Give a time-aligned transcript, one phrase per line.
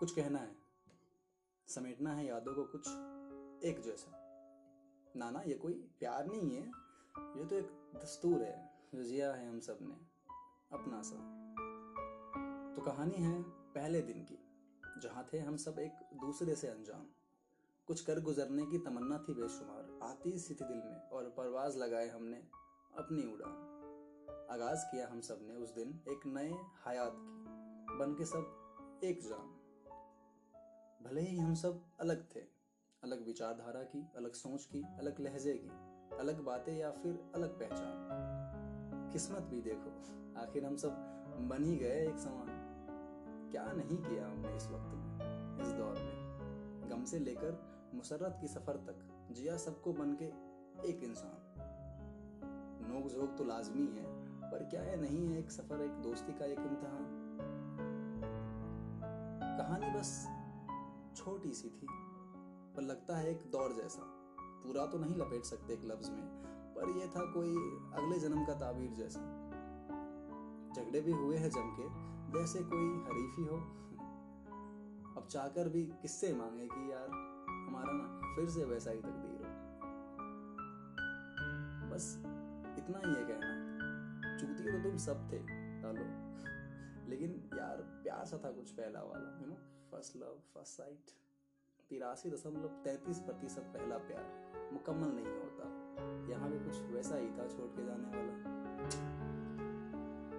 [0.00, 0.56] कुछ कहना है,
[1.68, 2.88] समेटना है यादों को कुछ
[3.64, 4.10] एक जैसा।
[5.16, 6.62] ना ना, ये कोई प्यार नहीं है,
[7.38, 9.94] ये तो एक दस्तूर है जो जिया है हम सबने,
[10.72, 11.16] अपना सा।
[12.76, 14.38] तो कहानी है पहले दिन की,
[15.02, 17.06] जहाँ थे हम सब एक दूसरे से अनजान।
[17.86, 22.08] कुछ कर गुजरने की तमन्ना थी बेशुमार, आती सी थी दिल में, और परवाज लगाए
[22.08, 22.36] हमने
[22.98, 26.52] अपनी उड़ान। आगाज़ किया हम सबने उस दिन एक नए
[26.86, 29.65] हयात की, बन के सब एक जान।
[31.02, 32.40] भले ही हम सब अलग थे,
[33.04, 35.70] अलग विचारधारा की, अलग सोच की, अलग लहजे की,
[36.16, 39.90] अलग बातें या फिर अलग पहचान। किस्मत भी देखो,
[40.40, 40.90] आखिर हम सब
[41.40, 42.46] बन ही गए एक समान।
[43.50, 46.90] क्या नहीं किया हमने इस वक्त में, इस दौर में?
[46.90, 47.62] गम से लेकर
[47.94, 50.24] मुसरत की सफ़र तक जिया सबको बन के
[50.88, 51.60] एक इंसान।
[52.88, 54.04] नोक झोंक तो लाजमी है,
[54.50, 57.06] पर क्या है नहीं है एक सफ़र, एक दोस्ती का एक इम्तहान?
[59.58, 60.35] कहानी बस
[61.26, 61.86] छोटी सी थी,
[62.76, 64.02] पर लगता है एक दौर जैसा।
[64.64, 66.26] पूरा तो नहीं लपेट सकते एक लफ्ज में,
[66.74, 67.54] पर यह था कोई
[67.94, 69.20] अगले जन्म का ताबीर जैसा।
[70.76, 71.88] झगड़े भी हुए हैं जम के,
[72.32, 73.56] जैसे कोई हरीफी हो।
[75.16, 77.08] अब चाहकर भी किससे मांगे कि यार,
[77.68, 79.54] हमारा ना फिर से वैसा ही तकदीर हो।
[81.90, 82.16] बस
[82.78, 83.50] इतना ही है कहना।
[84.38, 85.38] चूती तो तुम सब थे
[85.82, 86.06] डालो
[87.08, 89.54] लेकिन यार, प्यार सा था कुछ पहला वाला you know
[89.90, 91.10] first love first sight
[91.90, 95.66] तिरासी दशमलव तैतीस प्रतिशत पहला प्यार। मुकम्मल नहीं होता।
[96.32, 98.32] यहाँ भी कुछ वैसा ही था छोड़ के जाने वाला।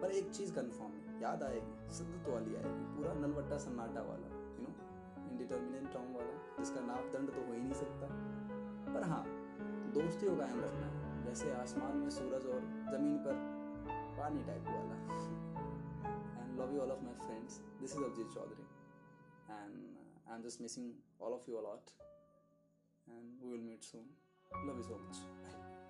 [0.00, 4.62] पर एक चीज़ कंफर्म है, याद आएगी, सिद्धत वाली आएगी, पूरा नलवट्टा सन्नाटा वाला यू
[4.62, 8.06] नो इंडिटर्मिनेंट टर्म वाला, जिसका नापदंड तो हो ही नहीं सकता।
[8.94, 9.24] पर हाँ
[9.92, 13.34] दोस्ती को कायम रखना है जैसे आसमान में सूरज और ज़मीन पर
[14.18, 15.06] पानी टाइप वाला।
[16.56, 17.60] love you all of my friends.
[17.80, 18.64] This is Abhijit Chaudhary,
[19.50, 19.74] and
[20.28, 21.92] uh, I'm just missing all of you a lot.
[23.08, 24.06] And we will meet soon.
[24.66, 25.18] Love you so much.
[25.44, 25.85] Bye.